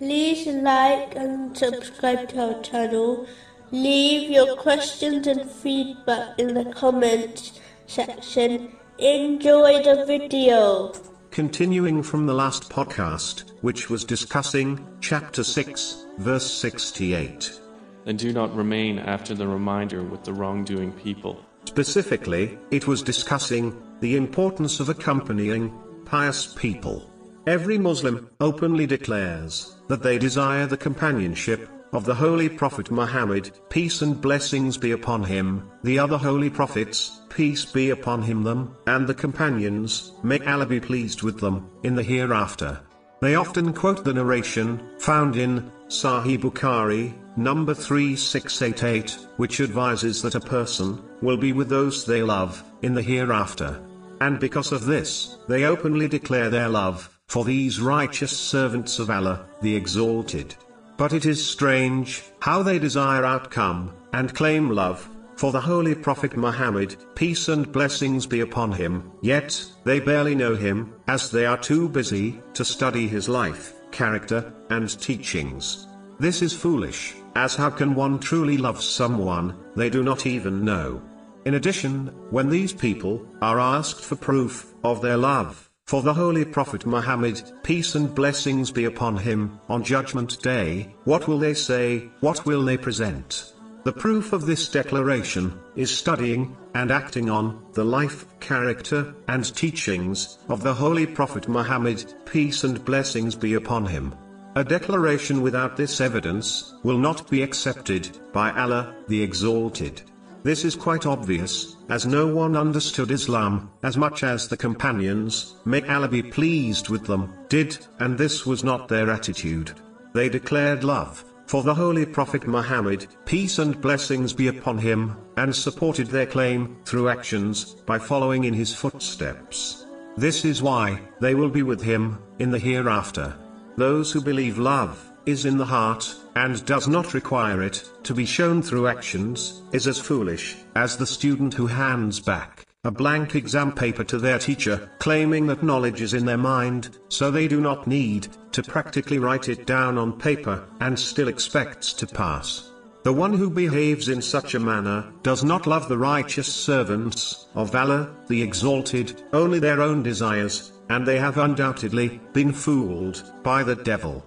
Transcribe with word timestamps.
like 0.00 1.14
and 1.16 1.56
subscribe 1.56 2.28
to 2.30 2.54
our 2.54 2.62
channel. 2.62 3.26
Leave 3.70 4.30
your 4.30 4.56
questions 4.56 5.26
and 5.26 5.50
feedback 5.50 6.38
in 6.38 6.54
the 6.54 6.64
comments 6.72 7.60
section. 7.86 8.76
Enjoy 8.98 9.82
the 9.82 10.04
video. 10.06 10.92
Continuing 11.30 12.02
from 12.02 12.26
the 12.26 12.34
last 12.34 12.70
podcast, 12.70 13.50
which 13.60 13.90
was 13.90 14.04
discussing 14.04 14.86
chapter 15.00 15.42
6, 15.42 16.06
verse 16.18 16.50
68. 16.50 17.60
and 18.06 18.18
do 18.18 18.32
not 18.32 18.54
remain 18.54 18.98
after 18.98 19.34
the 19.34 19.48
reminder 19.48 20.02
with 20.02 20.24
the 20.24 20.32
wrongdoing 20.32 20.92
people. 20.92 21.40
Specifically, 21.64 22.58
it 22.70 22.86
was 22.86 23.02
discussing 23.02 23.74
the 24.00 24.16
importance 24.16 24.78
of 24.80 24.88
accompanying 24.90 25.72
pious 26.04 26.46
people. 26.54 27.10
Every 27.46 27.76
Muslim 27.76 28.30
openly 28.40 28.86
declares 28.86 29.76
that 29.88 30.02
they 30.02 30.16
desire 30.16 30.66
the 30.66 30.78
companionship 30.78 31.68
of 31.92 32.06
the 32.06 32.14
Holy 32.14 32.48
Prophet 32.48 32.90
Muhammad, 32.90 33.50
peace 33.68 34.00
and 34.00 34.18
blessings 34.18 34.78
be 34.78 34.92
upon 34.92 35.22
him, 35.24 35.70
the 35.82 35.98
other 35.98 36.16
holy 36.16 36.48
prophets, 36.48 37.20
peace 37.28 37.66
be 37.66 37.90
upon 37.90 38.22
him 38.22 38.44
them, 38.44 38.74
and 38.86 39.06
the 39.06 39.12
companions, 39.12 40.12
may 40.22 40.40
Allah 40.46 40.64
be 40.64 40.80
pleased 40.80 41.22
with 41.22 41.38
them, 41.38 41.68
in 41.82 41.94
the 41.94 42.02
hereafter. 42.02 42.80
They 43.20 43.34
often 43.34 43.74
quote 43.74 44.04
the 44.04 44.14
narration, 44.14 44.80
found 44.98 45.36
in 45.36 45.70
Sahih 45.88 46.40
Bukhari, 46.40 47.12
number 47.36 47.74
3688, 47.74 49.18
which 49.36 49.60
advises 49.60 50.22
that 50.22 50.34
a 50.34 50.40
person 50.40 50.98
will 51.20 51.36
be 51.36 51.52
with 51.52 51.68
those 51.68 52.06
they 52.06 52.22
love, 52.22 52.64
in 52.80 52.94
the 52.94 53.02
hereafter. 53.02 53.82
And 54.22 54.40
because 54.40 54.72
of 54.72 54.86
this, 54.86 55.36
they 55.46 55.64
openly 55.64 56.08
declare 56.08 56.48
their 56.48 56.70
love 56.70 57.13
for 57.34 57.44
these 57.44 57.80
righteous 57.80 58.30
servants 58.30 59.00
of 59.00 59.10
Allah, 59.10 59.46
the 59.60 59.74
Exalted. 59.74 60.54
But 60.96 61.12
it 61.12 61.26
is 61.26 61.44
strange 61.44 62.22
how 62.40 62.62
they 62.62 62.78
desire 62.78 63.24
outcome 63.24 63.92
and 64.12 64.32
claim 64.32 64.70
love 64.70 65.08
for 65.36 65.50
the 65.50 65.60
Holy 65.60 65.96
Prophet 65.96 66.36
Muhammad, 66.36 66.94
peace 67.16 67.48
and 67.48 67.72
blessings 67.72 68.24
be 68.24 68.38
upon 68.38 68.70
him, 68.70 69.10
yet 69.20 69.64
they 69.82 69.98
barely 69.98 70.36
know 70.36 70.54
him, 70.54 70.94
as 71.08 71.28
they 71.30 71.44
are 71.44 71.58
too 71.58 71.88
busy 71.88 72.40
to 72.54 72.64
study 72.64 73.08
his 73.08 73.28
life, 73.28 73.72
character, 73.90 74.54
and 74.70 74.88
teachings. 75.00 75.88
This 76.20 76.40
is 76.40 76.52
foolish, 76.52 77.16
as 77.34 77.56
how 77.56 77.70
can 77.70 77.96
one 77.96 78.20
truly 78.20 78.56
love 78.56 78.80
someone 78.80 79.56
they 79.74 79.90
do 79.90 80.04
not 80.04 80.24
even 80.24 80.64
know? 80.64 81.02
In 81.44 81.54
addition, 81.54 82.06
when 82.30 82.48
these 82.48 82.72
people 82.72 83.26
are 83.42 83.58
asked 83.58 84.04
for 84.04 84.14
proof 84.14 84.72
of 84.84 85.02
their 85.02 85.16
love 85.16 85.68
for 85.94 86.02
the 86.02 86.14
Holy 86.14 86.44
Prophet 86.44 86.86
Muhammad, 86.86 87.40
peace 87.62 87.94
and 87.94 88.12
blessings 88.14 88.72
be 88.72 88.86
upon 88.86 89.16
him, 89.16 89.60
on 89.68 89.84
Judgment 89.84 90.42
Day, 90.42 90.92
what 91.04 91.28
will 91.28 91.38
they 91.38 91.54
say, 91.54 92.10
what 92.18 92.44
will 92.46 92.64
they 92.64 92.76
present? 92.76 93.52
The 93.84 93.92
proof 93.92 94.32
of 94.32 94.44
this 94.44 94.68
declaration 94.68 95.56
is 95.76 95.96
studying 95.96 96.56
and 96.74 96.90
acting 96.90 97.30
on 97.30 97.64
the 97.74 97.84
life, 97.84 98.24
character, 98.40 99.14
and 99.28 99.54
teachings 99.54 100.38
of 100.48 100.64
the 100.64 100.74
Holy 100.74 101.06
Prophet 101.06 101.48
Muhammad, 101.48 102.12
peace 102.24 102.64
and 102.64 102.84
blessings 102.84 103.36
be 103.36 103.54
upon 103.54 103.86
him. 103.86 104.14
A 104.56 104.64
declaration 104.64 105.42
without 105.42 105.76
this 105.76 106.00
evidence 106.00 106.74
will 106.82 106.98
not 106.98 107.30
be 107.30 107.42
accepted 107.42 108.18
by 108.32 108.50
Allah, 108.52 108.96
the 109.06 109.22
Exalted. 109.22 110.02
This 110.44 110.62
is 110.66 110.76
quite 110.76 111.06
obvious, 111.06 111.74
as 111.88 112.04
no 112.04 112.26
one 112.26 112.54
understood 112.54 113.10
Islam 113.10 113.70
as 113.82 113.96
much 113.96 114.22
as 114.22 114.46
the 114.46 114.58
companions, 114.58 115.54
may 115.64 115.80
Allah 115.88 116.06
be 116.06 116.22
pleased 116.22 116.90
with 116.90 117.06
them, 117.06 117.32
did, 117.48 117.78
and 117.98 118.18
this 118.18 118.44
was 118.44 118.62
not 118.62 118.86
their 118.86 119.08
attitude. 119.08 119.72
They 120.12 120.28
declared 120.28 120.84
love 120.84 121.24
for 121.46 121.62
the 121.62 121.74
Holy 121.74 122.04
Prophet 122.04 122.46
Muhammad, 122.46 123.06
peace 123.24 123.58
and 123.58 123.80
blessings 123.80 124.34
be 124.34 124.48
upon 124.48 124.76
him, 124.76 125.16
and 125.38 125.56
supported 125.56 126.08
their 126.08 126.26
claim 126.26 126.76
through 126.84 127.08
actions 127.08 127.76
by 127.86 127.98
following 127.98 128.44
in 128.44 128.52
his 128.52 128.74
footsteps. 128.74 129.86
This 130.18 130.44
is 130.44 130.62
why 130.62 131.00
they 131.20 131.34
will 131.34 131.48
be 131.48 131.62
with 131.62 131.80
him 131.80 132.18
in 132.38 132.50
the 132.50 132.58
hereafter. 132.58 133.34
Those 133.78 134.12
who 134.12 134.20
believe 134.20 134.58
love 134.58 135.10
is 135.26 135.44
in 135.44 135.56
the 135.56 135.64
heart, 135.64 136.14
and 136.36 136.64
does 136.66 136.88
not 136.88 137.14
require 137.14 137.62
it 137.62 137.88
to 138.02 138.14
be 138.14 138.26
shown 138.26 138.62
through 138.62 138.88
actions, 138.88 139.62
is 139.72 139.86
as 139.86 139.98
foolish 139.98 140.56
as 140.74 140.96
the 140.96 141.06
student 141.06 141.54
who 141.54 141.66
hands 141.66 142.20
back 142.20 142.64
a 142.86 142.90
blank 142.90 143.34
exam 143.34 143.72
paper 143.72 144.04
to 144.04 144.18
their 144.18 144.38
teacher, 144.38 144.90
claiming 144.98 145.46
that 145.46 145.62
knowledge 145.62 146.02
is 146.02 146.12
in 146.12 146.26
their 146.26 146.36
mind, 146.36 146.98
so 147.08 147.30
they 147.30 147.48
do 147.48 147.58
not 147.58 147.86
need 147.86 148.28
to 148.52 148.62
practically 148.62 149.18
write 149.18 149.48
it 149.48 149.66
down 149.66 149.96
on 149.96 150.18
paper, 150.18 150.62
and 150.80 150.98
still 150.98 151.28
expects 151.28 151.94
to 151.94 152.06
pass. 152.06 152.70
The 153.02 153.12
one 153.12 153.32
who 153.32 153.48
behaves 153.48 154.08
in 154.08 154.20
such 154.20 154.54
a 154.54 154.60
manner 154.60 155.04
does 155.22 155.42
not 155.42 155.66
love 155.66 155.88
the 155.88 155.98
righteous 155.98 156.52
servants 156.52 157.46
of 157.54 157.74
Allah, 157.74 158.14
the 158.28 158.42
Exalted, 158.42 159.22
only 159.32 159.58
their 159.58 159.80
own 159.80 160.02
desires, 160.02 160.72
and 160.90 161.06
they 161.06 161.18
have 161.18 161.38
undoubtedly 161.38 162.20
been 162.34 162.52
fooled 162.52 163.32
by 163.42 163.62
the 163.62 163.76
devil. 163.76 164.24